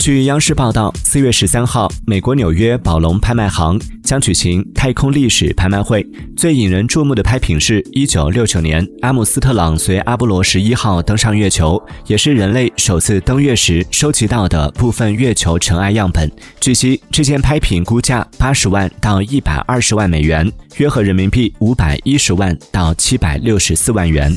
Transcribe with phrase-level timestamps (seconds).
[0.00, 6.02] 据央视报道四月十三号美国纽约宝龙拍卖行将举行太空历史拍卖会
[6.34, 16.30] 最引人注目的拍品是一九六九年阿姆斯特朗随阿波罗十一号登上月球也是人类首次登月时收集到的部分月球尘埃样本。
[16.60, 24.34] 据悉这件拍品估价八十万到一百二十万美元约合人民币五百一十万到七百六十四万元。